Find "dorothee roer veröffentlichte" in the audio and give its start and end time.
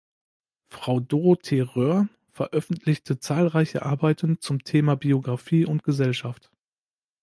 0.99-3.19